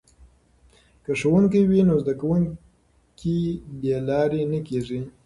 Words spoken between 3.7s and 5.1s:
بې لارې نه کیږي.